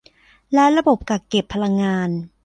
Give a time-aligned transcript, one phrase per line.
[0.53, 2.09] และระบบกักเก็บพลังงาน